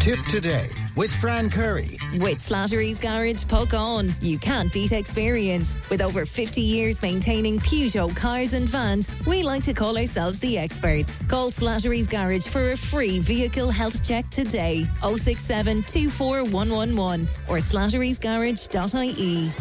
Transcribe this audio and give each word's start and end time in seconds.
Tipp 0.00 0.24
today 0.30 0.70
with 0.96 1.14
Fran 1.14 1.50
Curry. 1.50 1.98
With 2.14 2.38
Slattery's 2.38 2.98
Garage, 2.98 3.44
Puckane. 3.44 4.14
You 4.22 4.38
can't 4.38 4.72
beat 4.72 4.92
experience. 4.92 5.76
With 5.90 6.00
over 6.00 6.24
50 6.24 6.62
years 6.62 7.02
maintaining 7.02 7.60
Peugeot 7.60 8.16
cars 8.16 8.54
and 8.54 8.66
vans, 8.66 9.10
we 9.26 9.42
like 9.42 9.62
to 9.64 9.74
call 9.74 9.98
ourselves 9.98 10.40
the 10.40 10.56
experts. 10.56 11.20
Call 11.28 11.50
Slattery's 11.50 12.08
Garage 12.08 12.46
for 12.46 12.72
a 12.72 12.76
free 12.78 13.18
vehicle 13.18 13.70
health 13.70 14.02
check 14.02 14.26
today. 14.30 14.86
067 15.02 15.82
24111 15.82 17.28
or 17.46 17.58
slatterysgarage.ie. 17.58 19.52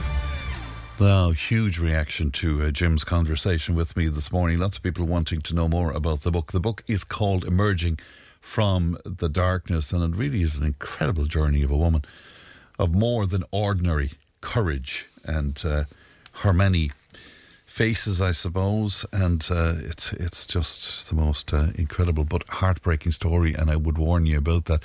Wow, 1.01 1.31
huge 1.31 1.79
reaction 1.79 2.31
to 2.31 2.63
uh, 2.63 2.71
Jim's 2.71 3.03
conversation 3.03 3.75
with 3.75 3.97
me 3.97 4.07
this 4.07 4.31
morning. 4.31 4.59
Lots 4.59 4.77
of 4.77 4.83
people 4.83 5.05
wanting 5.05 5.41
to 5.41 5.53
know 5.53 5.67
more 5.67 5.91
about 5.91 6.21
the 6.21 6.31
book. 6.31 6.53
The 6.53 6.61
book 6.61 6.81
is 6.87 7.03
called 7.03 7.43
Emerging 7.43 7.99
from 8.39 8.97
the 9.03 9.29
darkness. 9.29 9.91
And 9.91 10.03
it 10.03 10.17
really 10.17 10.41
is 10.41 10.55
an 10.55 10.63
incredible 10.63 11.25
journey 11.25 11.61
of 11.63 11.71
a 11.71 11.77
woman 11.77 12.03
of 12.77 12.93
more 12.93 13.27
than 13.27 13.43
ordinary 13.51 14.13
courage 14.41 15.05
and 15.25 15.61
uh, 15.65 15.83
her 16.31 16.53
many 16.53 16.91
faces, 17.79 18.19
I 18.19 18.33
suppose, 18.33 19.05
and 19.13 19.47
uh, 19.49 19.75
it's 19.77 20.11
it's 20.11 20.45
just 20.45 21.07
the 21.07 21.15
most 21.15 21.53
uh, 21.53 21.67
incredible 21.75 22.25
but 22.25 22.43
heartbreaking 22.49 23.13
story, 23.13 23.53
and 23.53 23.71
I 23.71 23.77
would 23.77 23.97
warn 23.97 24.25
you 24.25 24.37
about 24.37 24.65
that. 24.65 24.81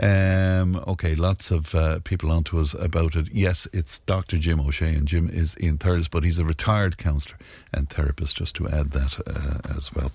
Um, 0.00 0.82
okay, 0.88 1.14
lots 1.14 1.52
of 1.52 1.72
uh, 1.72 2.00
people 2.00 2.32
onto 2.32 2.58
us 2.58 2.74
about 2.74 3.14
it. 3.14 3.28
Yes, 3.32 3.68
it's 3.72 4.00
Dr. 4.00 4.38
Jim 4.38 4.58
O'Shea, 4.60 4.92
and 4.92 5.06
Jim 5.06 5.30
is 5.32 5.54
in 5.54 5.78
Thurles, 5.78 6.10
but 6.10 6.24
he's 6.24 6.40
a 6.40 6.44
retired 6.44 6.98
counsellor 6.98 7.38
and 7.72 7.88
therapist, 7.88 8.38
just 8.38 8.56
to 8.56 8.68
add 8.68 8.90
that 8.90 9.20
uh, 9.24 9.76
as 9.76 9.94
well. 9.94 10.10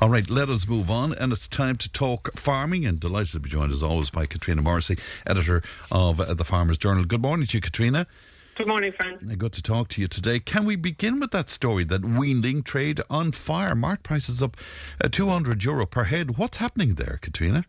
All 0.00 0.08
right, 0.08 0.30
let 0.30 0.48
us 0.48 0.68
move 0.68 0.88
on, 0.88 1.12
and 1.12 1.32
it's 1.32 1.48
time 1.48 1.78
to 1.78 1.88
talk 1.88 2.32
farming, 2.36 2.86
and 2.86 3.00
delighted 3.00 3.32
to 3.32 3.40
be 3.40 3.50
joined 3.50 3.72
as 3.72 3.82
always 3.82 4.08
by 4.08 4.26
Katrina 4.26 4.62
Morrissey, 4.62 4.98
editor 5.26 5.64
of 5.90 6.20
uh, 6.20 6.32
the 6.32 6.44
Farmers 6.44 6.78
Journal. 6.78 7.04
Good 7.06 7.22
morning 7.22 7.48
to 7.48 7.56
you, 7.56 7.60
Katrina. 7.60 8.06
Good 8.62 8.68
morning, 8.68 8.92
Fran. 8.96 9.16
Good 9.38 9.52
to 9.54 9.60
talk 9.60 9.88
to 9.88 10.00
you 10.00 10.06
today. 10.06 10.38
Can 10.38 10.64
we 10.64 10.76
begin 10.76 11.18
with 11.18 11.32
that 11.32 11.50
story 11.50 11.82
that 11.82 12.02
weanling 12.02 12.64
trade 12.64 13.00
on 13.10 13.32
fire? 13.32 13.74
Mark 13.74 14.04
prices 14.04 14.40
up 14.40 14.56
uh, 15.02 15.08
200 15.08 15.64
euro 15.64 15.84
per 15.84 16.04
head. 16.04 16.38
What's 16.38 16.58
happening 16.58 16.94
there, 16.94 17.18
Katrina? 17.20 17.64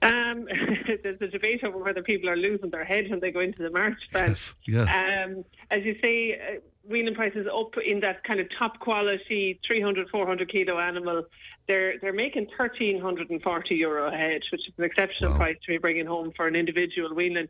Um, 0.00 0.48
there's 1.02 1.20
a 1.20 1.26
debate 1.26 1.62
over 1.64 1.76
whether 1.76 2.02
people 2.02 2.30
are 2.30 2.36
losing 2.38 2.70
their 2.70 2.82
head 2.82 3.10
when 3.10 3.20
they 3.20 3.30
go 3.30 3.40
into 3.40 3.62
the 3.62 3.68
March, 3.68 3.98
Fran. 4.10 4.30
Yes, 4.30 4.54
yeah. 4.66 5.24
Um, 5.26 5.44
as 5.70 5.84
you 5.84 5.96
say, 6.00 6.60
weanling 6.88 7.14
prices 7.14 7.46
up 7.46 7.74
in 7.78 8.00
that 8.00 8.24
kind 8.24 8.40
of 8.40 8.48
top 8.58 8.78
quality 8.80 9.60
300, 9.66 10.08
400 10.10 10.50
kilo 10.50 10.78
animal. 10.78 11.24
They're 11.68 11.98
they're 12.00 12.12
making 12.12 12.46
1,340 12.56 13.74
euro 13.74 14.08
a 14.08 14.16
head, 14.16 14.42
which 14.50 14.68
is 14.68 14.74
an 14.76 14.84
exceptional 14.84 15.30
Wow. 15.30 15.36
price 15.36 15.56
to 15.64 15.68
be 15.72 15.78
bringing 15.78 16.06
home 16.06 16.32
for 16.36 16.46
an 16.46 16.56
individual 16.56 17.10
weanling. 17.10 17.48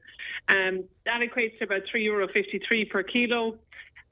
Um, 0.49 0.85
that 1.07 1.21
equates 1.21 1.59
to 1.59 1.65
about 1.65 1.83
3 1.91 2.03
euro 2.03 2.29
53 2.29 2.85
per 2.87 3.03
kilo. 3.03 3.59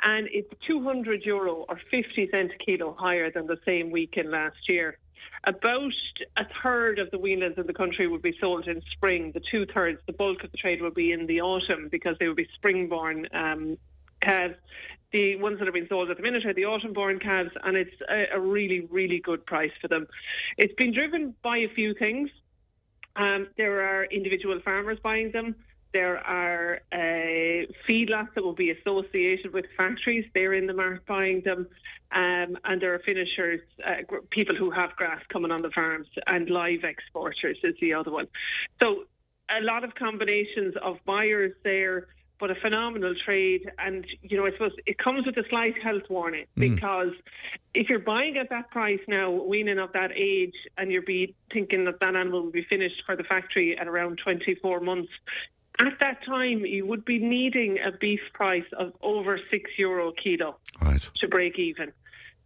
And 0.03 0.29
it's 0.33 0.51
200 0.67 1.25
euro 1.27 1.67
or 1.69 1.79
50 1.91 2.31
cent 2.31 2.53
a 2.59 2.65
kilo 2.65 2.97
higher 2.99 3.31
than 3.31 3.47
the 3.47 3.59
same 3.67 3.91
weekend 3.91 4.31
last 4.31 4.69
year. 4.69 4.97
About 5.45 5.93
a 6.37 6.47
third 6.63 6.99
of 6.99 7.11
the 7.11 7.19
weaners 7.19 7.57
in 7.59 7.67
the 7.67 7.73
country 7.73 8.07
would 8.07 8.23
be 8.23 8.37
sold 8.41 8.69
in 8.69 8.83
spring. 8.93 9.33
The 9.33 9.41
two 9.51 9.67
thirds, 9.67 10.01
the 10.07 10.13
bulk 10.13 10.45
of 10.45 10.53
the 10.53 10.59
trade 10.59 10.83
will 10.83 10.91
be 10.91 11.13
in 11.13 11.27
the 11.27 11.41
autumn 11.41 11.89
because 11.91 12.17
they 12.19 12.29
will 12.29 12.35
be 12.35 12.49
spring-born 12.55 13.27
um, 13.33 13.79
calves. 14.21 14.55
The 15.13 15.37
ones 15.37 15.59
that 15.59 15.67
are 15.67 15.73
being 15.73 15.89
sold 15.89 16.11
at 16.11 16.17
the 16.19 16.23
minute 16.23 16.47
are 16.47 16.55
the 16.55 16.67
autumn-born 16.67 17.19
calves, 17.19 17.51
and 17.65 17.77
it's 17.77 17.97
a, 18.09 18.27
a 18.37 18.41
really, 18.41 18.81
really 18.91 19.19
good 19.19 19.45
price 19.45 19.73
for 19.81 19.89
them. 19.89 20.07
It's 20.57 20.75
been 20.75 20.93
driven 20.93 21.35
by 21.43 21.59
a 21.59 21.69
few 21.75 21.95
things. 21.95 22.31
Um, 23.17 23.49
there 23.57 23.83
are 23.83 24.05
individual 24.05 24.61
farmers 24.65 24.99
buying 25.03 25.33
them. 25.33 25.57
There 25.93 26.19
are 26.19 26.81
uh, 26.93 27.67
feedlots 27.89 28.33
that 28.35 28.45
will 28.45 28.53
be 28.53 28.71
associated 28.71 29.53
with 29.53 29.65
factories. 29.77 30.25
They're 30.33 30.55
in 30.55 30.69
the 30.69 30.75
market 30.75 31.05
buying 31.07 31.43
them. 31.45 31.67
Um, 32.13 32.57
and 32.65 32.81
there 32.81 32.95
are 32.95 33.01
finishers, 33.01 33.61
uh, 33.85 34.03
gr- 34.07 34.19
people 34.31 34.55
who 34.55 34.71
have 34.71 34.95
grass 34.95 35.21
coming 35.29 35.51
on 35.51 35.63
the 35.63 35.71
farms, 35.71 36.07
and 36.29 36.49
live 36.49 36.85
exporters 36.85 37.59
is 37.65 37.75
the 37.81 37.95
other 37.95 38.13
one. 38.13 38.29
So 38.81 39.05
a 39.49 39.61
lot 39.63 39.83
of 39.83 39.95
combinations 39.97 40.75
of 40.81 40.99
buyers 41.05 41.53
there, 41.65 42.07
but 42.41 42.51
a 42.51 42.55
phenomenal 42.55 43.15
trade. 43.25 43.71
And, 43.79 44.07
you 44.23 44.37
know, 44.37 44.47
I 44.47 44.53
suppose 44.53 44.73
it 44.87 44.99
comes 44.99 45.27
with 45.27 45.37
a 45.37 45.49
slight 45.49 45.81
health 45.81 46.05
warning 46.09 46.47
hmm. 46.55 46.61
because 46.61 47.13
if 47.75 47.89
you're 47.89 47.99
buying 47.99 48.37
at 48.39 48.49
that 48.51 48.71
price 48.71 49.01
now, 49.07 49.31
weanling 49.31 49.83
of 49.83 49.93
that 49.93 50.11
age, 50.17 50.55
and 50.79 50.91
you're 50.91 51.03
be 51.03 51.35
thinking 51.53 51.85
that 51.85 52.01
that 52.01 52.17
animal 52.17 52.43
will 52.43 52.51
be 52.51 52.65
finished 52.65 53.03
for 53.07 53.15
the 53.15 53.25
factory 53.25 53.79
at 53.79 53.87
around 53.87 54.19
24 54.25 54.81
months, 54.81 55.13
at 55.79 55.99
that 56.01 56.25
time 56.25 56.65
you 56.65 56.87
would 56.87 57.05
be 57.05 57.19
needing 57.19 57.79
a 57.79 57.93
beef 57.93 58.21
price 58.33 58.65
of 58.79 58.93
over 59.03 59.39
six 59.51 59.71
euro 59.79 60.13
kilo 60.13 60.57
Right. 60.81 61.09
to 61.17 61.29
break 61.29 61.59
even. 61.59 61.93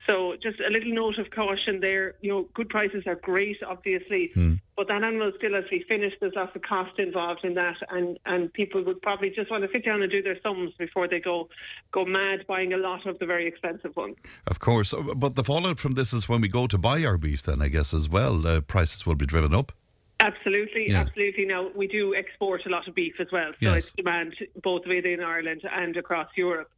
So 0.06 0.34
just 0.42 0.60
a 0.60 0.70
little 0.70 0.92
note 0.92 1.18
of 1.18 1.30
caution 1.30 1.80
there. 1.80 2.14
You 2.20 2.30
know, 2.30 2.48
good 2.52 2.68
prices 2.68 3.04
are 3.06 3.14
great, 3.14 3.56
obviously, 3.66 4.32
but 4.76 4.88
that 4.88 5.02
animal 5.02 5.32
still 5.38 5.54
has 5.54 5.64
to 5.64 5.70
be 5.70 5.84
finished. 5.88 6.16
There's 6.20 6.34
lots 6.34 6.54
of 6.54 6.60
cost 6.62 6.98
involved 6.98 7.42
in 7.44 7.54
that, 7.54 7.76
and, 7.88 8.18
and 8.26 8.52
people 8.52 8.82
would 8.84 9.00
probably 9.00 9.30
just 9.30 9.50
want 9.50 9.64
to 9.64 9.70
sit 9.72 9.82
down 9.84 10.02
and 10.02 10.10
do 10.10 10.22
their 10.22 10.38
sums 10.42 10.72
before 10.78 11.08
they 11.08 11.20
go 11.20 11.48
go 11.92 12.04
mad 12.04 12.46
buying 12.46 12.72
a 12.74 12.76
lot 12.76 13.06
of 13.06 13.18
the 13.18 13.24
very 13.26 13.46
expensive 13.46 13.96
ones. 13.96 14.16
Of 14.46 14.58
course. 14.60 14.92
Uh, 14.92 15.14
But 15.14 15.36
the 15.36 15.44
fallout 15.44 15.78
from 15.78 15.94
this 15.94 16.12
is 16.12 16.28
when 16.28 16.40
we 16.42 16.48
go 16.48 16.66
to 16.66 16.76
buy 16.76 17.02
our 17.04 17.16
beef, 17.16 17.42
then, 17.42 17.62
I 17.62 17.68
guess, 17.68 17.94
as 17.94 18.06
well. 18.08 18.46
Uh, 18.46 18.60
prices 18.60 19.06
will 19.06 19.14
be 19.14 19.26
driven 19.26 19.54
up. 19.54 19.72
Absolutely, 20.20 20.90
Yeah. 20.90 21.00
absolutely. 21.00 21.44
Now 21.46 21.70
we 21.74 21.86
do 21.86 22.14
export 22.14 22.66
a 22.66 22.68
lot 22.68 22.86
of 22.88 22.94
beef 22.94 23.14
as 23.20 23.28
well, 23.32 23.52
so 23.52 23.56
Yes. 23.60 23.86
it's 23.86 23.90
demand 23.96 24.34
both 24.62 24.86
within 24.86 25.20
Ireland 25.20 25.62
and 25.70 25.96
across 25.96 26.28
Europe. 26.36 26.70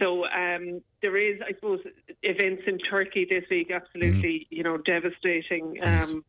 So 0.00 0.26
um, 0.26 0.82
there 1.02 1.16
is, 1.16 1.40
I 1.40 1.52
suppose, 1.54 1.80
events 2.24 2.62
in 2.66 2.78
Turkey 2.78 3.26
this 3.28 3.44
week. 3.50 3.70
Absolutely, 3.70 4.46
you 4.50 4.62
know, 4.62 4.76
devastating 4.78 5.78
um, 5.82 6.24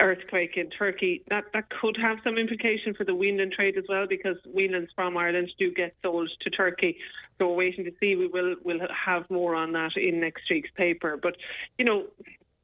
earthquake 0.00 0.56
in 0.56 0.70
Turkey. 0.70 1.22
That 1.28 1.44
that 1.54 1.68
could 1.70 1.96
have 1.96 2.18
some 2.24 2.38
implication 2.38 2.94
for 2.94 3.04
the 3.04 3.12
weanling 3.12 3.52
trade 3.52 3.76
as 3.76 3.84
well, 3.88 4.06
because 4.06 4.36
weanlings 4.54 4.88
from 4.94 5.16
Ireland 5.16 5.50
do 5.58 5.72
get 5.72 5.94
sold 6.02 6.30
to 6.40 6.50
Turkey. 6.50 6.98
So 7.38 7.48
we're 7.48 7.56
waiting 7.56 7.84
to 7.84 7.92
see. 8.00 8.16
We 8.16 8.26
will 8.26 8.56
will 8.64 8.80
have 9.06 9.28
more 9.30 9.54
on 9.54 9.72
that 9.72 9.96
in 9.96 10.20
next 10.20 10.42
week's 10.50 10.70
paper. 10.76 11.18
But 11.20 11.36
you 11.78 11.84
know, 11.84 12.06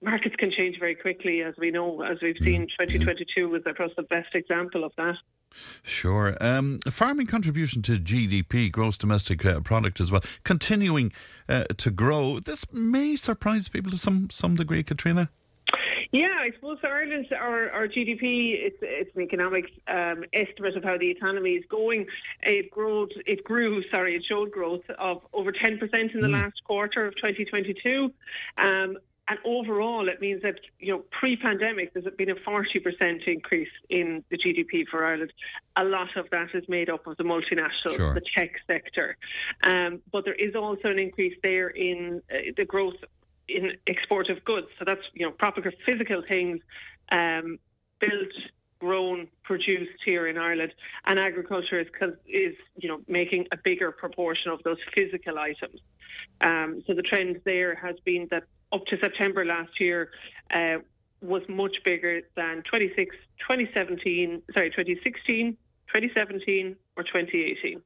markets 0.02 0.36
can 0.36 0.50
change 0.50 0.78
very 0.78 0.94
quickly, 0.94 1.42
as 1.42 1.54
we 1.58 1.70
know, 1.70 2.02
as 2.02 2.18
we've 2.22 2.36
seen. 2.42 2.66
2022 2.78 3.48
was, 3.48 3.62
perhaps, 3.64 3.94
the 3.96 4.02
best 4.02 4.34
example 4.34 4.84
of 4.84 4.92
that. 4.96 5.16
Sure. 5.82 6.36
Um, 6.40 6.80
farming 6.90 7.26
contribution 7.26 7.82
to 7.82 7.98
GDP, 7.98 8.70
gross 8.70 8.98
domestic 8.98 9.44
uh, 9.44 9.60
product 9.60 10.00
as 10.00 10.10
well, 10.10 10.22
continuing 10.44 11.12
uh, 11.48 11.64
to 11.76 11.90
grow. 11.90 12.40
This 12.40 12.64
may 12.72 13.16
surprise 13.16 13.68
people 13.68 13.90
to 13.90 13.98
some, 13.98 14.28
some 14.30 14.54
degree, 14.56 14.82
Katrina. 14.82 15.30
Yeah, 16.12 16.28
I 16.40 16.50
suppose 16.54 16.78
Ireland, 16.84 17.26
our, 17.32 17.70
our 17.70 17.88
GDP, 17.88 18.54
it's, 18.54 18.76
it's 18.80 19.14
an 19.16 19.22
economic 19.22 19.64
um, 19.88 20.24
estimate 20.32 20.76
of 20.76 20.84
how 20.84 20.96
the 20.96 21.10
economy 21.10 21.50
is 21.52 21.64
going. 21.68 22.06
It 22.42 22.70
growed, 22.70 23.12
it 23.26 23.42
grew, 23.44 23.82
sorry, 23.90 24.14
it 24.14 24.24
showed 24.28 24.52
growth 24.52 24.84
of 24.98 25.22
over 25.32 25.52
10% 25.52 26.14
in 26.14 26.20
the 26.20 26.28
last 26.28 26.62
quarter 26.64 27.06
of 27.06 27.16
2022. 27.16 28.12
Um, 28.56 28.96
and 29.28 29.38
overall, 29.44 30.09
it 30.09 30.20
means 30.20 30.42
that, 30.42 30.60
you 30.78 30.92
know, 30.92 31.03
pre-pandemic, 31.10 31.92
there's 31.92 32.06
been 32.16 32.31
a 32.31 32.37
40% 32.37 33.26
increase 33.26 33.69
in 33.91 34.22
the 34.31 34.38
GDP 34.38 34.87
for 34.88 35.04
Ireland. 35.04 35.32
A 35.75 35.82
lot 35.84 36.16
of 36.16 36.31
that 36.31 36.54
is 36.54 36.69
made 36.69 36.88
up 36.88 37.06
of 37.09 37.16
the 37.16 37.25
multinationals, 37.25 37.97
Sure. 37.97 38.15
the 38.15 38.22
tech 38.36 38.53
sector. 38.69 39.16
Um, 39.65 40.00
but 40.12 40.25
there 40.25 40.34
is 40.34 40.54
also 40.54 40.91
an 40.91 41.00
increase 41.00 41.36
there 41.42 41.69
in 41.69 42.22
uh, 42.31 42.53
the 42.56 42.65
growth 42.65 42.94
in 43.48 43.72
export 43.86 44.28
of 44.28 44.44
goods. 44.44 44.69
So 44.78 44.84
that's 44.84 45.03
you 45.15 45.26
know 45.26 45.32
proper 45.32 45.72
physical 45.84 46.22
things 46.26 46.60
um, 47.10 47.59
built, 48.00 48.32
grown, 48.78 49.28
produced 49.42 49.98
here 50.04 50.27
in 50.27 50.36
Ireland, 50.36 50.72
and 51.04 51.18
agriculture 51.18 51.80
is 51.80 51.89
is 52.27 52.54
you 52.77 52.89
know 52.89 53.00
making 53.09 53.47
a 53.53 53.56
bigger 53.56 53.92
proportion 53.92 54.50
of 54.53 54.62
those 54.62 54.78
physical 54.95 55.39
items. 55.39 55.80
Um, 56.41 56.83
so 56.86 56.95
the 56.95 57.03
trend 57.03 57.41
there 57.45 57.74
has 57.74 57.97
been 58.04 58.28
that 58.30 58.45
up 58.72 58.84
to 58.86 58.98
September 58.98 59.45
last 59.45 59.80
year. 59.80 60.10
Uh, 60.53 60.78
was 61.22 61.42
much 61.48 61.83
bigger 61.84 62.21
than 62.36 62.63
26, 62.68 63.16
2017, 63.41 64.42
sorry, 64.53 64.71
2016, 64.71 65.57
2017, 65.89 66.77
or 66.97 67.03
2018. 67.03 67.80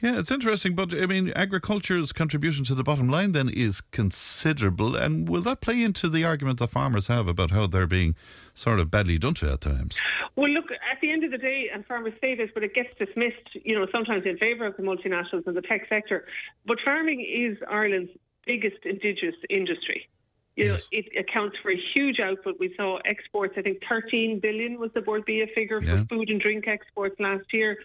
Yeah, 0.00 0.18
it's 0.18 0.30
interesting, 0.30 0.74
but 0.74 0.92
I 0.92 1.06
mean, 1.06 1.32
agriculture's 1.36 2.12
contribution 2.12 2.64
to 2.64 2.74
the 2.74 2.82
bottom 2.82 3.08
line 3.08 3.32
then 3.32 3.48
is 3.48 3.80
considerable. 3.80 4.96
And 4.96 5.28
will 5.28 5.42
that 5.42 5.60
play 5.60 5.82
into 5.82 6.08
the 6.08 6.24
argument 6.24 6.58
the 6.58 6.66
farmers 6.66 7.06
have 7.06 7.28
about 7.28 7.52
how 7.52 7.68
they're 7.68 7.86
being 7.86 8.16
sort 8.54 8.80
of 8.80 8.90
badly 8.90 9.18
done 9.18 9.34
to 9.34 9.52
at 9.52 9.60
times? 9.60 10.00
Well, 10.34 10.50
look, 10.50 10.72
at 10.72 11.00
the 11.00 11.12
end 11.12 11.22
of 11.22 11.30
the 11.30 11.38
day, 11.38 11.70
and 11.72 11.86
farmers 11.86 12.14
say 12.20 12.34
this, 12.34 12.50
but 12.52 12.64
it 12.64 12.74
gets 12.74 12.88
dismissed, 12.98 13.50
you 13.64 13.78
know, 13.78 13.86
sometimes 13.94 14.24
in 14.26 14.36
favour 14.38 14.66
of 14.66 14.76
the 14.76 14.82
multinationals 14.82 15.46
and 15.46 15.56
the 15.56 15.62
tech 15.62 15.86
sector. 15.88 16.26
But 16.66 16.78
farming 16.84 17.20
is 17.20 17.56
Ireland's 17.70 18.10
biggest 18.46 18.84
indigenous 18.84 19.36
industry. 19.50 20.08
You 20.56 20.64
know, 20.66 20.72
Yes. 20.74 20.88
it 20.92 21.06
accounts 21.18 21.56
for 21.62 21.70
a 21.70 21.80
huge 21.94 22.20
output. 22.20 22.58
We 22.60 22.74
saw 22.74 22.98
exports. 23.06 23.54
I 23.56 23.62
think 23.62 23.82
13 23.88 24.38
billion 24.40 24.78
was 24.78 24.92
the 24.92 25.00
Bord 25.00 25.24
Bia 25.24 25.46
figure 25.54 25.80
Yeah. 25.82 26.00
for 26.02 26.04
food 26.16 26.28
and 26.30 26.40
drink 26.40 26.68
exports 26.68 27.18
last 27.18 27.52
year. 27.54 27.78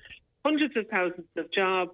Hundreds 0.43 0.75
of 0.75 0.87
thousands 0.89 1.27
of 1.37 1.49
jobs, 1.51 1.91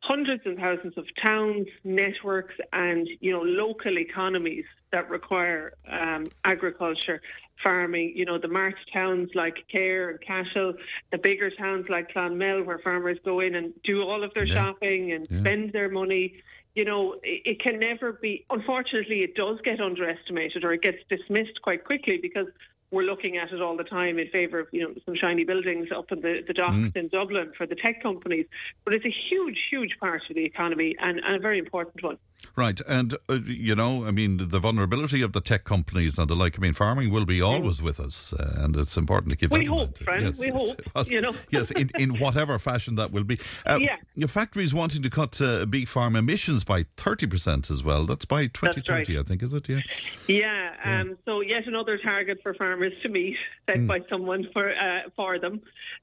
hundreds 0.00 0.42
and 0.46 0.56
thousands 0.58 0.96
of 0.98 1.06
towns, 1.22 1.66
networks, 1.84 2.54
and 2.72 3.08
you 3.20 3.32
know 3.32 3.42
local 3.42 3.98
economies 3.98 4.64
that 4.92 5.08
require 5.10 5.74
um, 5.88 6.26
agriculture, 6.44 7.20
farming. 7.62 8.12
You 8.16 8.24
know 8.24 8.38
the 8.38 8.48
March 8.48 8.76
towns 8.92 9.30
like 9.34 9.56
Cahir 9.72 10.10
and 10.10 10.20
Cashel, 10.20 10.74
the 11.12 11.18
bigger 11.18 11.50
towns 11.50 11.88
like 11.88 12.12
Clonmel, 12.12 12.64
where 12.64 12.78
farmers 12.78 13.18
go 13.24 13.40
in 13.40 13.54
and 13.54 13.72
do 13.84 14.02
all 14.02 14.22
of 14.24 14.32
their 14.34 14.44
Yeah. 14.44 14.54
shopping 14.54 15.12
and 15.12 15.26
Yeah. 15.30 15.40
spend 15.40 15.72
their 15.72 15.88
money. 15.88 16.42
You 16.76 16.84
know, 16.84 17.16
it, 17.22 17.58
can 17.60 17.80
never 17.80 18.12
be. 18.12 18.44
Unfortunately, 18.50 19.22
it 19.22 19.34
does 19.34 19.58
get 19.64 19.80
underestimated 19.80 20.62
or 20.62 20.74
it 20.74 20.82
gets 20.82 20.98
dismissed 21.08 21.60
quite 21.62 21.84
quickly 21.84 22.18
because 22.20 22.48
we're 22.90 23.02
looking 23.02 23.36
at 23.38 23.50
it 23.50 23.60
all 23.60 23.76
the 23.76 23.82
time 23.98 24.18
in 24.18 24.28
favour 24.28 24.60
of 24.60 24.68
you 24.72 24.82
know 24.82 24.94
some 25.04 25.16
shiny 25.16 25.44
buildings 25.44 25.88
up 25.90 26.12
in 26.12 26.20
the, 26.20 26.44
the 26.46 26.52
docks 26.52 26.76
Mm. 26.76 26.96
in 26.96 27.08
Dublin 27.08 27.52
for 27.56 27.66
the 27.66 27.74
tech 27.74 28.02
companies. 28.02 28.46
But 28.84 28.94
it's 28.94 29.06
a 29.06 29.14
huge, 29.28 29.58
huge 29.70 29.96
part 29.98 30.22
of 30.28 30.36
the 30.36 30.44
economy 30.44 30.94
and, 31.00 31.18
and 31.24 31.34
a 31.34 31.38
very 31.38 31.58
important 31.58 32.04
one. 32.04 32.18
Right, 32.54 32.80
and 32.88 33.14
uh, 33.28 33.34
you 33.34 33.74
know, 33.74 34.06
I 34.06 34.10
mean, 34.12 34.48
the 34.48 34.58
vulnerability 34.58 35.20
of 35.20 35.32
the 35.32 35.42
tech 35.42 35.64
companies 35.64 36.18
and 36.18 36.28
the 36.28 36.34
like. 36.34 36.58
I 36.58 36.60
mean, 36.60 36.72
farming 36.72 37.10
will 37.10 37.26
be 37.26 37.42
always 37.42 37.82
with 37.82 38.00
us, 38.00 38.32
uh, 38.32 38.54
and 38.56 38.74
it's 38.76 38.96
important 38.96 39.30
to 39.32 39.36
keep. 39.36 39.52
We 39.52 39.66
that 39.66 39.70
hope, 39.70 39.78
mind. 39.78 39.96
friend, 39.98 40.26
Yes, 40.26 40.38
we 40.38 40.48
hope, 40.48 40.80
Well, 40.94 41.06
you 41.06 41.20
know. 41.20 41.34
yes, 41.50 41.70
in, 41.70 41.90
in 41.98 42.18
whatever 42.18 42.58
fashion 42.58 42.94
that 42.94 43.12
will 43.12 43.24
be. 43.24 43.38
Uh, 43.66 43.78
Yeah. 43.80 43.96
Your 44.14 44.28
factories 44.28 44.72
wanting 44.72 45.02
to 45.02 45.10
cut 45.10 45.38
uh, 45.40 45.66
beef 45.66 45.90
farm 45.90 46.16
emissions 46.16 46.64
by 46.64 46.86
thirty 46.96 47.26
percent 47.26 47.70
as 47.70 47.84
well. 47.84 48.06
That's 48.06 48.24
by 48.24 48.46
twenty 48.46 48.80
twenty, 48.80 49.18
I 49.18 49.22
think, 49.22 49.42
is 49.42 49.52
it? 49.52 49.68
Yeah. 49.68 49.80
Yeah, 50.26 50.74
um, 50.84 51.18
so 51.26 51.40
yet 51.40 51.66
another 51.66 51.98
target 51.98 52.38
for 52.42 52.54
farmers 52.54 52.92
to 53.02 53.08
meet 53.08 53.36
set 53.66 53.86
by 53.86 54.00
someone 54.08 54.48
for 54.52 54.70
uh, 54.74 55.10
for 55.14 55.38
them. 55.38 55.60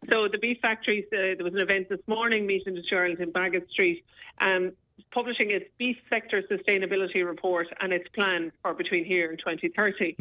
So 0.10 0.28
the 0.28 0.38
beef 0.38 0.60
factories, 0.62 1.06
uh, 1.08 1.36
there 1.36 1.44
was 1.44 1.54
an 1.54 1.60
event 1.62 1.90
this 1.90 2.00
morning, 2.08 2.46
Meat 2.46 2.64
Industry 2.68 2.98
Ireland 2.98 3.20
in 3.20 3.32
Bagot 3.32 3.70
Street, 3.72 4.04
um, 4.40 4.74
publishing 5.12 5.52
its 5.52 5.66
beef 5.78 5.98
sector 6.10 6.42
sustainability 6.44 7.26
report 7.26 7.68
and 7.80 7.94
its 7.94 8.08
plan 8.10 8.52
for 8.62 8.74
between 8.74 9.06
here 9.06 9.30
and 9.30 9.40
2030. 9.40 10.16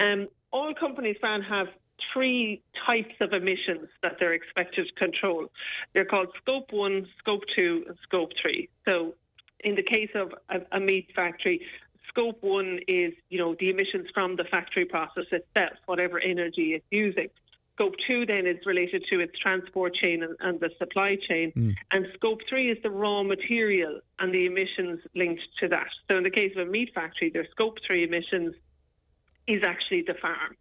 Um, 0.00 0.28
all 0.52 0.74
companies, 0.74 1.16
Fran, 1.20 1.42
have 1.42 1.68
three 2.12 2.62
types 2.86 3.14
of 3.20 3.32
emissions 3.32 3.88
that 4.02 4.16
they're 4.18 4.34
expected 4.34 4.86
to 4.86 4.94
control. 4.94 5.46
They're 5.92 6.04
called 6.04 6.28
Scope 6.40 6.72
1, 6.72 7.06
Scope 7.18 7.42
2, 7.54 7.84
and 7.88 7.96
Scope 8.02 8.30
3. 8.40 8.68
So 8.84 9.14
in 9.60 9.74
the 9.74 9.82
case 9.82 10.10
of 10.14 10.32
a, 10.48 10.76
a 10.76 10.80
meat 10.80 11.08
factory, 11.14 11.60
Scope 12.08 12.38
1 12.42 12.80
is, 12.86 13.12
you 13.30 13.38
know, 13.38 13.56
the 13.58 13.70
emissions 13.70 14.06
from 14.14 14.36
the 14.36 14.44
factory 14.44 14.84
process 14.84 15.24
itself, 15.32 15.72
whatever 15.86 16.20
energy 16.20 16.74
it's 16.74 16.84
using. 16.90 17.28
Scope 17.74 17.94
2 18.06 18.26
then 18.26 18.46
is 18.46 18.64
related 18.64 19.04
to 19.10 19.20
its 19.20 19.36
transport 19.38 19.94
chain 19.94 20.22
and, 20.22 20.36
and 20.40 20.60
the 20.60 20.70
supply 20.78 21.16
chain. 21.16 21.50
Hmm. 21.52 21.70
And 21.90 22.06
Scope 22.14 22.40
3 22.48 22.70
is 22.70 22.78
the 22.82 22.90
raw 22.90 23.22
material 23.22 24.00
and 24.20 24.32
the 24.32 24.46
emissions 24.46 25.00
linked 25.14 25.42
to 25.60 25.68
that. 25.68 25.88
So 26.08 26.16
in 26.16 26.22
the 26.22 26.30
case 26.30 26.52
of 26.56 26.68
a 26.68 26.70
meat 26.70 26.92
factory, 26.94 27.30
their 27.30 27.46
Scope 27.50 27.78
3 27.84 28.04
emissions 28.04 28.54
is 29.46 29.62
actually 29.64 30.02
the 30.02 30.14
farm, 30.14 30.56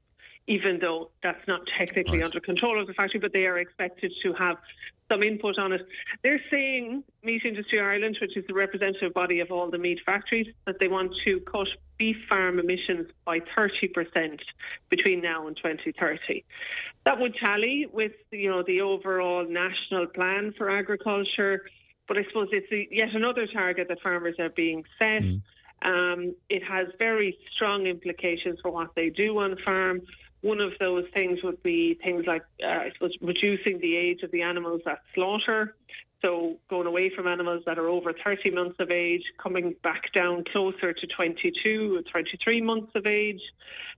even 0.47 0.79
though 0.79 1.11
that's 1.21 1.47
not 1.47 1.61
technically 1.77 2.17
Right. 2.17 2.25
under 2.25 2.39
control 2.39 2.81
of 2.81 2.87
the 2.87 2.93
factory, 2.93 3.19
but 3.19 3.31
they 3.31 3.45
are 3.45 3.59
expected 3.59 4.11
to 4.23 4.33
have 4.33 4.57
some 5.13 5.23
input 5.23 5.57
on 5.57 5.73
it. 5.73 5.85
They're 6.23 6.41
saying, 6.49 7.03
Meat 7.23 7.43
Industry 7.45 7.79
Ireland, 7.79 8.17
which 8.19 8.35
is 8.35 8.45
the 8.47 8.53
representative 8.53 9.13
body 9.13 9.39
of 9.39 9.51
all 9.51 9.69
the 9.69 9.77
meat 9.77 9.99
factories, 10.05 10.47
that 10.65 10.79
they 10.79 10.87
want 10.87 11.13
to 11.25 11.39
cut 11.41 11.67
beef 11.97 12.17
farm 12.27 12.59
emissions 12.59 13.07
by 13.25 13.39
30% 13.39 14.39
between 14.89 15.21
now 15.21 15.47
and 15.47 15.55
2030. 15.57 16.43
That 17.05 17.19
would 17.19 17.35
tally 17.35 17.87
with, 17.91 18.13
you 18.31 18.49
know, 18.49 18.63
the 18.63 18.81
overall 18.81 19.45
national 19.47 20.07
plan 20.07 20.53
for 20.57 20.69
agriculture, 20.69 21.63
but 22.07 22.17
I 22.17 22.23
suppose 22.25 22.49
it's 22.51 22.71
a, 22.71 22.87
yet 22.91 23.13
another 23.13 23.47
target 23.47 23.87
that 23.89 24.01
farmers 24.01 24.35
are 24.39 24.49
being 24.49 24.83
set. 24.97 25.21
Um, 25.83 26.35
it 26.49 26.63
has 26.63 26.87
very 26.97 27.37
strong 27.55 27.87
implications 27.87 28.59
for 28.61 28.71
what 28.71 28.95
they 28.95 29.09
do 29.09 29.37
on 29.39 29.51
the 29.51 29.57
farm. 29.57 30.01
One 30.43 30.59
of 30.59 30.73
those 30.79 31.05
things 31.13 31.41
would 31.41 31.63
be 31.63 31.95
things 32.03 32.25
like, 32.27 32.43
uh, 32.61 32.67
I 32.67 32.91
suppose, 32.93 33.15
reducing 33.21 33.79
the 33.79 33.95
age 33.95 34.23
of 34.23 34.31
the 34.31 34.41
animals 34.41 34.81
that 34.85 34.99
slaughter. 35.15 35.75
So 36.21 36.57
going 36.69 36.85
away 36.85 37.09
from 37.09 37.27
animals 37.27 37.63
that 37.65 37.79
are 37.79 37.87
over 37.87 38.13
30 38.13 38.51
months 38.51 38.75
of 38.79 38.91
age, 38.91 39.23
coming 39.41 39.73
back 39.83 40.13
down 40.13 40.43
closer 40.51 40.93
to 40.93 41.07
22 41.07 41.95
or 41.97 42.01
23 42.01 42.61
months 42.61 42.91
of 42.95 43.07
age. 43.07 43.41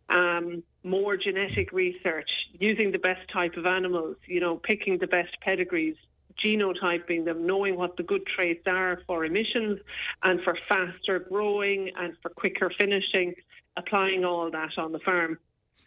Um, 0.07 0.63
more 0.83 1.17
genetic 1.17 1.71
research, 1.71 2.29
using 2.59 2.91
the 2.91 2.99
best 2.99 3.27
type 3.33 3.57
of 3.57 3.65
animals, 3.65 4.17
you 4.27 4.39
know, 4.39 4.55
picking 4.57 4.99
the 4.99 5.07
best 5.07 5.35
pedigrees, 5.41 5.95
genotyping 6.43 7.25
them, 7.25 7.47
knowing 7.47 7.75
what 7.75 7.97
the 7.97 8.03
good 8.03 8.25
traits 8.27 8.67
are 8.67 9.01
for 9.07 9.25
emissions 9.25 9.79
and 10.21 10.41
for 10.41 10.55
faster 10.69 11.19
growing 11.19 11.89
and 11.97 12.13
for 12.21 12.29
quicker 12.29 12.71
finishing, 12.79 13.33
applying 13.77 14.23
all 14.23 14.49
that 14.51 14.77
on 14.77 14.91
the 14.91 14.99
farm. 14.99 15.39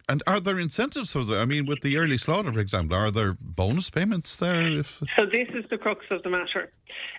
And 0.09 0.23
are 0.27 0.41
there 0.41 0.59
incentives 0.59 1.13
for 1.13 1.23
that? 1.25 1.39
I 1.39 1.45
mean, 1.45 1.67
with 1.67 1.83
the 1.83 1.99
early 1.99 2.17
slaughter, 2.17 2.51
for 2.53 2.61
example, 2.61 2.97
are 2.97 3.11
there 3.11 3.37
bonus 3.39 3.91
payments 3.91 4.37
there? 4.37 4.67
If 4.67 5.03
So 5.19 5.27
this 5.27 5.49
is 5.55 5.65
the 5.71 5.77
crux 5.77 6.07
of 6.11 6.23
the 6.23 6.31
matter. 6.31 6.73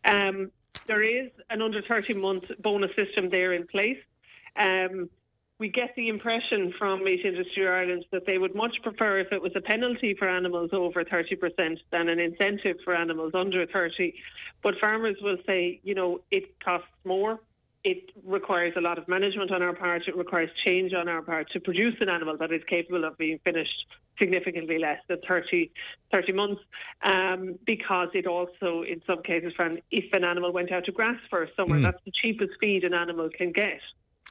Um, 0.06 0.52
there 0.88 1.04
is 1.04 1.30
an 1.52 1.62
under 1.62 1.82
30 1.84 2.16
month 2.16 2.46
bonus 2.60 2.90
system 2.96 3.30
there 3.30 3.54
in 3.54 3.68
place. 3.68 4.00
Um, 4.56 5.10
we 5.60 5.70
get 5.70 5.94
the 5.96 6.08
impression 6.08 6.74
from 6.80 7.04
Meat 7.04 7.26
Industry 7.26 7.68
Ireland 7.68 8.06
that 8.12 8.26
they 8.26 8.38
would 8.38 8.56
much 8.56 8.78
prefer 8.82 9.20
if 9.20 9.32
it 9.32 9.42
was 9.42 9.52
a 9.56 9.62
penalty 9.62 10.16
for 10.18 10.28
animals 10.28 10.70
over 10.72 11.04
30% 11.04 11.78
than 11.92 12.08
an 12.08 12.18
incentive 12.18 12.78
for 12.84 12.96
animals 12.96 13.34
under 13.36 13.66
30. 13.68 14.16
But 14.64 14.76
farmers 14.80 15.18
will 15.22 15.38
say, 15.46 15.80
you 15.84 15.96
know, 15.96 16.22
it 16.32 16.60
costs 16.64 16.88
more. 17.04 17.40
It 17.84 18.12
requires 18.26 18.74
a 18.76 18.82
lot 18.82 18.98
of 18.98 19.08
management 19.08 19.52
on 19.52 19.62
our 19.62 19.74
part. 19.74 20.08
It 20.08 20.18
requires 20.18 20.50
change 20.66 20.94
on 20.94 21.08
our 21.08 21.22
part 21.22 21.50
to 21.52 21.60
produce 21.60 21.96
an 22.02 22.10
animal 22.10 22.38
that 22.38 22.52
is 22.52 22.62
capable 22.68 23.06
of 23.06 23.18
being 23.18 23.40
finished 23.44 23.86
significantly 24.18 24.78
less 24.78 25.00
than 25.08 25.20
30, 25.28 25.72
30 26.12 26.32
months 26.34 26.62
um, 27.04 27.58
because 27.66 28.10
it 28.14 28.28
also, 28.28 28.84
in 28.84 29.02
some 29.08 29.24
cases, 29.24 29.54
Fran, 29.56 29.80
if 29.92 30.12
an 30.14 30.26
animal 30.26 30.52
went 30.52 30.72
out 30.72 30.86
to 30.86 30.92
grass 30.92 31.20
for 31.30 31.44
a 31.44 31.48
summer, 31.56 31.80
that's 31.80 32.04
the 32.04 32.12
cheapest 32.12 32.52
feed 32.60 32.84
an 32.84 32.94
animal 32.94 33.30
can 33.30 33.54
get. 33.54 33.80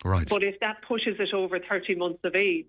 right, 0.04 0.28
But 0.28 0.42
if 0.42 0.60
that 0.60 0.82
pushes 0.86 1.16
it 1.18 1.32
over 1.32 1.58
30 1.58 1.94
months 1.94 2.20
of 2.24 2.34
age, 2.34 2.66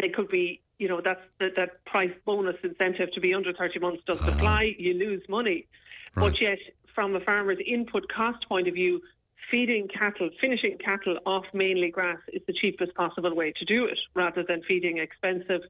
they 0.00 0.08
could 0.08 0.28
be, 0.28 0.60
you 0.78 0.88
know, 0.88 1.00
that's 1.00 1.22
the, 1.38 1.50
that 1.56 1.84
price 1.84 2.12
bonus 2.24 2.56
incentive 2.62 3.12
to 3.12 3.20
be 3.20 3.34
under 3.34 3.52
30 3.52 3.78
months 3.78 4.02
doesn't 4.04 4.28
apply. 4.28 4.74
You 4.78 4.94
lose 4.94 5.22
money. 5.28 5.66
Right. 6.14 6.30
But 6.30 6.40
yet, 6.40 6.58
from 6.94 7.14
a 7.14 7.20
farmer's 7.20 7.58
input 7.64 8.08
cost 8.08 8.48
point 8.48 8.68
of 8.68 8.74
view, 8.74 9.00
feeding 9.50 9.88
cattle, 9.88 10.30
finishing 10.40 10.76
cattle 10.78 11.18
off 11.26 11.44
mainly 11.52 11.90
grass 11.90 12.18
is 12.32 12.42
the 12.46 12.52
cheapest 12.52 12.94
possible 12.94 13.34
way 13.34 13.52
to 13.52 13.64
do 13.64 13.84
it 13.84 13.98
rather 14.14 14.42
than 14.42 14.62
feeding 14.62 14.98
expensive 14.98 15.62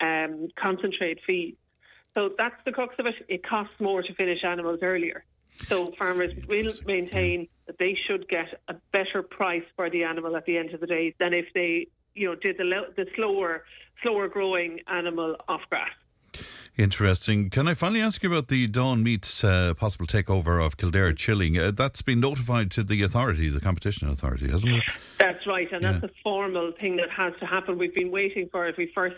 um, 0.00 0.48
concentrate 0.56 1.20
feed. 1.26 1.56
So 2.14 2.30
that's 2.36 2.56
the 2.64 2.72
crux 2.72 2.94
of 2.98 3.06
it. 3.06 3.14
It 3.28 3.46
costs 3.46 3.74
more 3.78 4.02
to 4.02 4.14
finish 4.14 4.44
animals 4.44 4.80
earlier. 4.82 5.24
So 5.66 5.92
farmers 5.98 6.32
will 6.46 6.72
maintain 6.86 7.48
that 7.66 7.78
they 7.78 7.98
should 8.06 8.28
get 8.28 8.60
a 8.68 8.74
better 8.92 9.22
price 9.22 9.64
for 9.76 9.90
the 9.90 10.04
animal 10.04 10.36
at 10.36 10.44
the 10.44 10.56
end 10.56 10.72
of 10.72 10.80
the 10.80 10.86
day 10.86 11.14
than 11.18 11.34
if 11.34 11.46
they, 11.54 11.88
you 12.14 12.28
know, 12.28 12.34
did 12.34 12.56
the, 12.58 12.64
the 12.96 13.06
slower, 13.16 13.64
slower 14.02 14.28
growing 14.28 14.80
animal 14.86 15.36
off 15.48 15.62
grass. 15.68 15.90
Interesting. 16.78 17.50
Can 17.50 17.68
I 17.68 17.74
finally 17.74 18.00
ask 18.00 18.22
you 18.22 18.30
about 18.32 18.48
the 18.48 18.66
Dawn 18.68 19.02
Meats 19.02 19.42
uh, 19.42 19.74
possible 19.74 20.06
takeover 20.06 20.64
of 20.64 20.76
Kildare 20.76 21.12
Chilling? 21.12 21.58
Uh, 21.58 21.72
that's 21.72 22.00
been 22.00 22.20
notified 22.20 22.70
to 22.72 22.84
the 22.84 23.02
authority, 23.02 23.50
the 23.50 23.60
competition 23.60 24.08
authority, 24.08 24.48
hasn't 24.48 24.76
it? 24.76 24.82
That's 25.18 25.46
right, 25.46 25.70
and 25.72 25.84
that's 25.84 26.04
a 26.04 26.10
formal 26.22 26.72
thing 26.80 26.96
that 26.96 27.10
has 27.10 27.34
to 27.40 27.46
happen. 27.46 27.76
We've 27.76 27.94
been 27.94 28.10
waiting 28.10 28.48
for 28.50 28.68
it. 28.68 28.76
We 28.78 28.90
first 28.94 29.16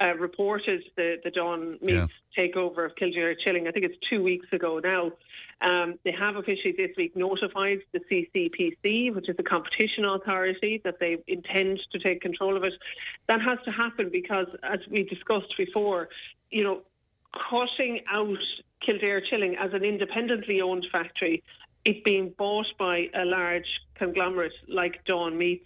uh, 0.00 0.14
reported 0.14 0.82
the, 0.96 1.16
the 1.22 1.30
Dawn 1.30 1.78
Meats 1.80 2.12
takeover 2.36 2.84
of 2.84 2.96
Kildare 2.96 3.34
Chilling. 3.34 3.68
I 3.68 3.70
think 3.70 3.86
it's 3.86 3.96
two 4.10 4.22
weeks 4.22 4.46
ago 4.52 4.80
now. 4.82 5.12
Um, 5.60 5.98
they 6.04 6.12
have 6.12 6.36
officially 6.36 6.74
this 6.76 6.90
week 6.96 7.16
notified 7.16 7.78
the 7.92 8.00
CCPC, 8.10 9.14
which 9.14 9.28
is 9.28 9.36
the 9.36 9.42
competition 9.42 10.04
authority, 10.04 10.80
that 10.84 11.00
they 11.00 11.18
intend 11.26 11.80
to 11.92 11.98
take 11.98 12.20
control 12.20 12.56
of 12.56 12.62
it. 12.62 12.74
That 13.26 13.40
has 13.40 13.58
to 13.64 13.72
happen 13.72 14.08
because, 14.12 14.46
as 14.62 14.78
we 14.88 15.02
discussed 15.02 15.52
before, 15.56 16.08
you 16.50 16.62
know, 16.62 16.82
cutting 17.32 18.00
out 18.10 18.38
Kildare 18.84 19.20
Chilling 19.20 19.56
as 19.56 19.72
an 19.72 19.84
independently 19.84 20.60
owned 20.60 20.86
factory, 20.90 21.42
it 21.84 22.04
being 22.04 22.34
bought 22.36 22.66
by 22.78 23.08
a 23.14 23.24
large 23.24 23.66
conglomerate 23.94 24.52
like 24.68 25.04
Dawn 25.04 25.36
Meats 25.38 25.64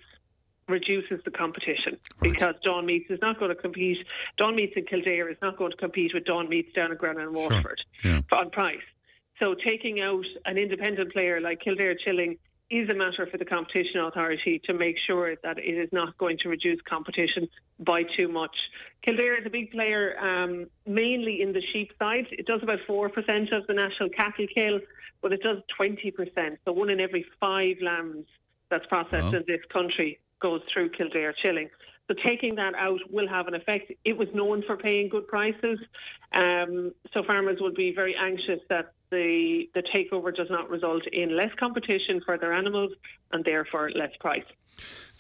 reduces 0.69 1.21
the 1.25 1.31
competition 1.31 1.99
because 2.21 2.55
Dawn 2.63 2.87
Meats 2.87 3.11
is 3.11 3.19
not 3.21 3.39
going 3.39 3.49
to 3.51 3.55
compete. 3.61 3.99
Dawn 4.37 4.55
Meats 4.57 4.75
in 4.77 4.85
Kildare 4.87 5.29
is 5.29 5.37
not 5.43 5.57
going 5.57 5.71
to 5.73 5.77
compete 5.77 6.13
with 6.15 6.25
Dawn 6.25 6.49
Meats 6.49 6.73
down 6.73 6.93
in 6.93 6.99
Grannagh 6.99 7.25
and 7.27 7.35
Waterford 7.35 7.81
Yeah. 8.05 8.21
on 8.33 8.51
price. 8.51 8.79
So 9.39 9.55
taking 9.55 10.01
out 10.01 10.25
an 10.47 10.57
independent 10.57 11.13
player 11.13 11.41
like 11.41 11.61
Kildare 11.61 11.97
Chilling 11.97 12.39
is 12.73 12.89
a 12.89 12.95
matter 12.95 13.27
for 13.27 13.37
the 13.37 13.45
competition 13.45 14.01
authority 14.01 14.61
to 14.65 14.73
make 14.73 14.97
sure 15.07 15.37
that 15.43 15.59
it 15.59 15.77
is 15.85 15.91
not 15.93 16.17
going 16.17 16.39
to 16.39 16.49
reduce 16.49 16.81
competition 16.83 17.49
by 17.79 18.03
too 18.03 18.29
much. 18.29 18.57
Kildare 19.03 19.39
is 19.39 19.47
a 19.47 19.51
big 19.51 19.71
player, 19.71 20.19
um, 20.19 20.67
mainly 20.87 21.43
in 21.43 21.53
the 21.53 21.63
sheep 21.73 21.93
side. 21.99 22.27
It 22.31 22.47
does 22.47 22.63
about 22.63 22.79
4% 22.89 23.53
of 23.53 23.67
the 23.67 23.75
national 23.75 24.09
cattle 24.09 24.47
kill, 24.55 24.81
but 25.21 25.33
it 25.33 25.43
does 25.43 25.59
20%. 25.79 26.59
So 26.65 26.73
one 26.73 26.89
in 26.89 26.99
every 26.99 27.27
five 27.39 27.77
lambs 27.83 28.27
that's 28.71 28.87
processed 28.87 29.35
in 29.35 29.45
this 29.47 29.61
country 29.71 30.19
goes 30.43 30.61
through 30.73 30.91
Kildare 30.91 31.35
chilling. 31.43 31.71
So 32.09 32.15
taking 32.27 32.57
that 32.57 32.75
out 32.75 33.01
will 33.11 33.29
have 33.29 33.47
an 33.47 33.55
effect. 33.55 33.93
It 34.05 34.17
was 34.19 34.29
known 34.35 34.63
for 34.67 34.77
paying 34.77 35.09
good 35.09 35.29
prices, 35.29 35.79
um, 36.37 36.93
so 37.15 37.23
farmers 37.23 37.59
will 37.61 37.73
be 37.73 37.95
very 37.95 38.15
anxious 38.17 38.61
that 38.69 38.93
the 39.11 39.69
the 39.75 39.83
takeover 39.95 40.35
does 40.35 40.49
not 40.51 40.69
result 40.69 41.07
in 41.13 41.37
less 41.37 41.51
competition 41.59 42.21
for 42.25 42.37
their 42.37 42.53
animals 42.53 42.93
and 43.33 43.45
therefore 43.45 43.91
less 43.91 44.11
price. 44.19 44.45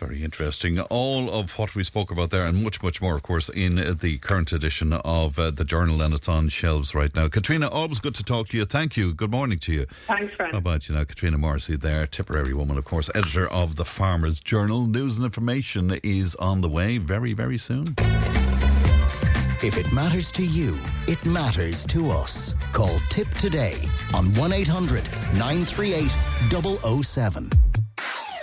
Very 0.02 0.24
interesting. 0.24 0.80
All 0.80 1.30
of 1.30 1.56
what 1.58 1.76
we 1.76 1.84
spoke 1.84 2.10
about 2.10 2.30
there, 2.30 2.44
and 2.44 2.64
much, 2.64 2.82
much 2.82 3.00
more, 3.00 3.14
of 3.14 3.22
course, 3.22 3.48
in 3.48 3.76
the 4.00 4.18
current 4.18 4.50
edition 4.50 4.92
of 4.92 5.38
uh, 5.38 5.52
the 5.52 5.64
Journal, 5.64 6.02
and 6.02 6.12
it's 6.12 6.28
on 6.28 6.48
shelves 6.48 6.92
right 6.92 7.14
now. 7.14 7.28
Katrina, 7.28 7.68
always 7.68 8.00
good 8.00 8.16
to 8.16 8.24
talk 8.24 8.48
to 8.48 8.56
you. 8.56 8.64
Thank 8.64 8.96
you. 8.96 9.14
Good 9.14 9.30
morning 9.30 9.60
to 9.60 9.72
you. 9.72 9.86
Thanks, 10.08 10.34
Fran. 10.34 10.50
How 10.50 10.58
about 10.58 10.88
you 10.88 10.96
now, 10.96 11.04
Katrina 11.04 11.38
Morrissey 11.38 11.76
there, 11.76 12.08
Tipperary 12.08 12.52
woman, 12.52 12.78
of 12.78 12.84
course, 12.84 13.10
editor 13.14 13.46
of 13.46 13.76
the 13.76 13.84
Farmers 13.84 14.40
Journal. 14.40 14.88
News 14.88 15.18
and 15.18 15.24
information 15.24 15.96
is 16.02 16.34
on 16.34 16.62
the 16.62 16.68
way 16.68 16.98
very, 16.98 17.32
very 17.32 17.58
soon. 17.58 17.94
If 19.64 19.78
it 19.78 19.92
matters 19.92 20.32
to 20.32 20.44
you, 20.44 20.76
it 21.06 21.24
matters 21.24 21.86
to 21.86 22.10
us. 22.10 22.56
Call 22.72 22.98
Tipp 23.08 23.28
today 23.34 23.76
on 24.12 24.34
1 24.34 24.52
800 24.52 25.04
938 25.34 26.10
007. 27.04 27.71